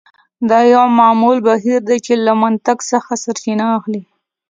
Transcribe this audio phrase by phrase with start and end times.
[0.49, 4.01] دا یو معمول بهیر دی چې له منطق څخه سرچینه اخلي